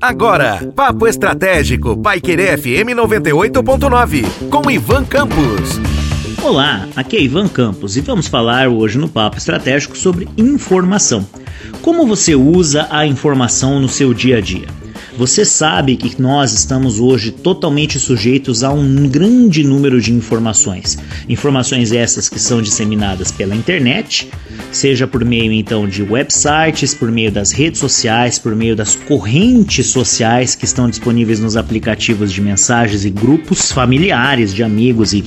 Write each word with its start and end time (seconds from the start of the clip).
Agora, 0.00 0.72
Papo 0.74 1.06
Estratégico, 1.06 1.96
Paiquerê 1.96 2.56
FM 2.56 2.94
98.9, 2.96 4.48
com 4.50 4.70
Ivan 4.70 5.04
Campos. 5.04 5.80
Olá, 6.42 6.88
aqui 6.94 7.16
é 7.16 7.22
Ivan 7.22 7.48
Campos 7.48 7.96
e 7.96 8.00
vamos 8.00 8.26
falar 8.26 8.68
hoje 8.68 8.98
no 8.98 9.08
Papo 9.08 9.38
Estratégico 9.38 9.96
sobre 9.96 10.28
informação. 10.36 11.26
Como 11.82 12.06
você 12.06 12.34
usa 12.34 12.86
a 12.90 13.06
informação 13.06 13.80
no 13.80 13.88
seu 13.88 14.14
dia 14.14 14.38
a 14.38 14.40
dia? 14.40 14.77
Você 15.18 15.44
sabe 15.44 15.96
que 15.96 16.22
nós 16.22 16.52
estamos 16.52 17.00
hoje 17.00 17.32
totalmente 17.32 17.98
sujeitos 17.98 18.62
a 18.62 18.72
um 18.72 19.08
grande 19.08 19.64
número 19.64 20.00
de 20.00 20.12
informações. 20.12 20.96
Informações 21.28 21.90
essas 21.90 22.28
que 22.28 22.38
são 22.38 22.62
disseminadas 22.62 23.32
pela 23.32 23.56
internet, 23.56 24.30
seja 24.70 25.08
por 25.08 25.24
meio 25.24 25.52
então 25.52 25.88
de 25.88 26.04
websites, 26.04 26.94
por 26.94 27.10
meio 27.10 27.32
das 27.32 27.50
redes 27.50 27.80
sociais, 27.80 28.38
por 28.38 28.54
meio 28.54 28.76
das 28.76 28.94
correntes 28.94 29.88
sociais 29.88 30.54
que 30.54 30.64
estão 30.64 30.88
disponíveis 30.88 31.40
nos 31.40 31.56
aplicativos 31.56 32.32
de 32.32 32.40
mensagens 32.40 33.04
e 33.04 33.10
grupos 33.10 33.72
familiares, 33.72 34.54
de 34.54 34.62
amigos 34.62 35.12
e 35.12 35.24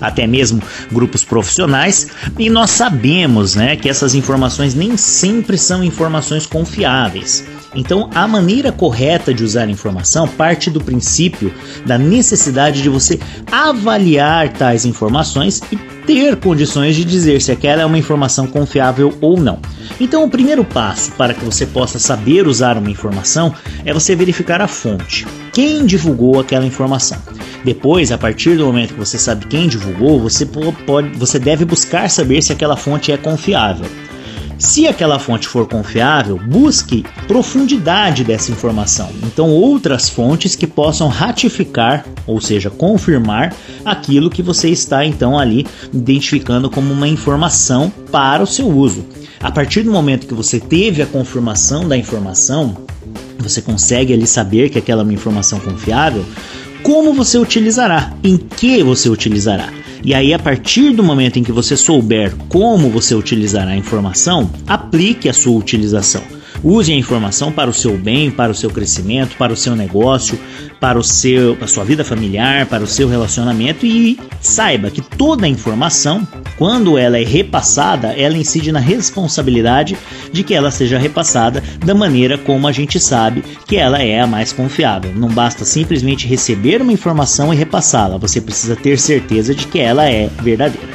até 0.00 0.24
mesmo 0.24 0.62
grupos 0.92 1.24
profissionais, 1.24 2.06
e 2.38 2.48
nós 2.48 2.70
sabemos, 2.70 3.56
né, 3.56 3.74
que 3.74 3.88
essas 3.88 4.14
informações 4.14 4.72
nem 4.72 4.96
sempre 4.96 5.58
são 5.58 5.82
informações 5.82 6.46
confiáveis. 6.46 7.44
Então, 7.74 8.10
a 8.14 8.28
maneira 8.28 8.70
correta 8.70 9.32
de 9.32 9.42
usar 9.42 9.64
a 9.64 9.70
informação 9.70 10.28
parte 10.28 10.70
do 10.70 10.80
princípio 10.80 11.52
da 11.86 11.96
necessidade 11.96 12.82
de 12.82 12.88
você 12.88 13.18
avaliar 13.50 14.52
tais 14.52 14.84
informações 14.84 15.62
e 15.72 15.76
ter 16.06 16.36
condições 16.36 16.96
de 16.96 17.04
dizer 17.04 17.40
se 17.40 17.52
aquela 17.52 17.82
é 17.82 17.86
uma 17.86 17.98
informação 17.98 18.46
confiável 18.46 19.16
ou 19.20 19.38
não. 19.38 19.58
Então, 20.00 20.24
o 20.24 20.30
primeiro 20.30 20.64
passo 20.64 21.12
para 21.12 21.32
que 21.32 21.44
você 21.44 21.64
possa 21.64 21.98
saber 21.98 22.46
usar 22.46 22.76
uma 22.76 22.90
informação 22.90 23.54
é 23.84 23.92
você 23.92 24.14
verificar 24.14 24.60
a 24.60 24.68
fonte. 24.68 25.26
Quem 25.52 25.86
divulgou 25.86 26.40
aquela 26.40 26.66
informação? 26.66 27.18
Depois, 27.64 28.10
a 28.10 28.18
partir 28.18 28.56
do 28.56 28.66
momento 28.66 28.94
que 28.94 29.00
você 29.00 29.16
sabe 29.16 29.46
quem 29.46 29.68
divulgou, 29.68 30.20
você 30.20 30.44
pode, 30.44 31.08
você 31.16 31.38
deve 31.38 31.64
buscar 31.64 32.10
saber 32.10 32.42
se 32.42 32.52
aquela 32.52 32.76
fonte 32.76 33.12
é 33.12 33.16
confiável. 33.16 33.86
Se 34.62 34.86
aquela 34.86 35.18
fonte 35.18 35.48
for 35.48 35.66
confiável, 35.66 36.38
busque 36.38 37.04
profundidade 37.26 38.22
dessa 38.22 38.52
informação. 38.52 39.10
Então, 39.24 39.50
outras 39.50 40.08
fontes 40.08 40.54
que 40.54 40.68
possam 40.68 41.08
ratificar, 41.08 42.06
ou 42.28 42.40
seja, 42.40 42.70
confirmar 42.70 43.52
aquilo 43.84 44.30
que 44.30 44.40
você 44.40 44.68
está 44.70 45.04
então 45.04 45.36
ali 45.36 45.66
identificando 45.92 46.70
como 46.70 46.94
uma 46.94 47.08
informação 47.08 47.92
para 48.12 48.44
o 48.44 48.46
seu 48.46 48.68
uso. 48.68 49.04
A 49.40 49.50
partir 49.50 49.82
do 49.82 49.90
momento 49.90 50.28
que 50.28 50.32
você 50.32 50.60
teve 50.60 51.02
a 51.02 51.06
confirmação 51.06 51.88
da 51.88 51.96
informação, 51.96 52.76
você 53.40 53.60
consegue 53.60 54.12
ali 54.12 54.28
saber 54.28 54.70
que 54.70 54.78
aquela 54.78 55.02
é 55.02 55.04
uma 55.04 55.12
informação 55.12 55.58
confiável, 55.58 56.24
como 56.84 57.12
você 57.12 57.36
utilizará, 57.36 58.12
em 58.22 58.36
que 58.36 58.80
você 58.84 59.08
utilizará. 59.08 59.81
E 60.04 60.14
aí, 60.14 60.34
a 60.34 60.38
partir 60.38 60.92
do 60.92 61.02
momento 61.02 61.38
em 61.38 61.44
que 61.44 61.52
você 61.52 61.76
souber 61.76 62.34
como 62.48 62.90
você 62.90 63.14
utilizará 63.14 63.70
a 63.70 63.76
informação, 63.76 64.50
aplique 64.66 65.28
a 65.28 65.32
sua 65.32 65.56
utilização. 65.56 66.31
Use 66.64 66.92
a 66.92 66.96
informação 66.96 67.50
para 67.50 67.68
o 67.68 67.74
seu 67.74 67.98
bem, 67.98 68.30
para 68.30 68.52
o 68.52 68.54
seu 68.54 68.70
crescimento, 68.70 69.36
para 69.36 69.52
o 69.52 69.56
seu 69.56 69.74
negócio, 69.74 70.38
para 70.78 70.98
o 70.98 71.02
seu, 71.02 71.58
a 71.60 71.66
sua 71.66 71.82
vida 71.82 72.04
familiar, 72.04 72.66
para 72.66 72.84
o 72.84 72.86
seu 72.86 73.08
relacionamento 73.08 73.84
e 73.84 74.18
saiba 74.40 74.90
que 74.90 75.00
toda 75.00 75.44
a 75.44 75.48
informação, 75.48 76.26
quando 76.56 76.96
ela 76.96 77.18
é 77.18 77.24
repassada, 77.24 78.08
ela 78.12 78.38
incide 78.38 78.70
na 78.70 78.78
responsabilidade 78.78 79.96
de 80.32 80.44
que 80.44 80.54
ela 80.54 80.70
seja 80.70 80.98
repassada 80.98 81.62
da 81.84 81.94
maneira 81.94 82.38
como 82.38 82.68
a 82.68 82.72
gente 82.72 83.00
sabe 83.00 83.42
que 83.66 83.76
ela 83.76 84.00
é 84.00 84.20
a 84.20 84.26
mais 84.26 84.52
confiável. 84.52 85.12
Não 85.16 85.28
basta 85.28 85.64
simplesmente 85.64 86.28
receber 86.28 86.80
uma 86.80 86.92
informação 86.92 87.52
e 87.52 87.56
repassá-la, 87.56 88.18
você 88.18 88.40
precisa 88.40 88.76
ter 88.76 88.98
certeza 88.98 89.52
de 89.52 89.66
que 89.66 89.80
ela 89.80 90.08
é 90.08 90.30
verdadeira. 90.40 90.88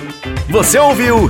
Você 0.49 0.79
ouviu 0.79 1.29